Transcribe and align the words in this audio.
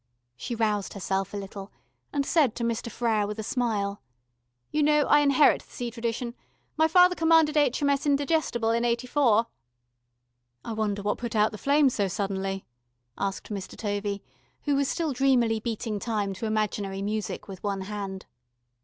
She 0.35 0.55
roused 0.55 0.95
herself 0.95 1.31
a 1.31 1.37
little, 1.37 1.71
and 2.11 2.25
said 2.25 2.55
to 2.55 2.63
Mr. 2.63 2.89
Frere 2.89 3.27
with 3.27 3.37
a 3.37 3.43
smile: 3.43 4.01
"You 4.71 4.81
know, 4.81 5.03
I 5.03 5.19
inherit 5.19 5.61
the 5.61 5.69
sea 5.71 5.91
tradition. 5.91 6.33
My 6.75 6.87
father 6.87 7.13
commanded 7.13 7.55
H.M.S. 7.55 8.07
Indigestible 8.07 8.71
in 8.71 8.83
'84." 8.83 9.45
"I 10.65 10.73
wonder 10.73 11.03
what 11.03 11.19
put 11.19 11.35
out 11.35 11.51
the 11.51 11.59
flame 11.59 11.91
so 11.91 12.07
suddenly?" 12.07 12.65
asked 13.15 13.51
Mr. 13.51 13.77
Tovey, 13.77 14.23
who 14.63 14.75
was 14.75 14.87
still 14.87 15.13
dreamily 15.13 15.59
beating 15.59 15.99
time 15.99 16.33
to 16.33 16.47
imaginary 16.47 17.03
music 17.03 17.47
with 17.47 17.61
one 17.61 17.81
hand. 17.81 18.25